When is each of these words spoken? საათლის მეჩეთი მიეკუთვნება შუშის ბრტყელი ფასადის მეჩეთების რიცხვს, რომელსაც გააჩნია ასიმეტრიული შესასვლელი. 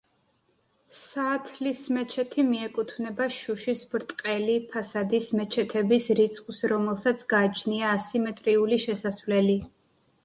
საათლის 0.99 1.81
მეჩეთი 1.97 2.45
მიეკუთვნება 2.47 3.27
შუშის 3.39 3.83
ბრტყელი 3.93 4.57
ფასადის 4.71 5.29
მეჩეთების 5.41 6.11
რიცხვს, 6.21 6.65
რომელსაც 6.75 7.29
გააჩნია 7.35 7.95
ასიმეტრიული 7.99 8.85
შესასვლელი. 8.89 9.61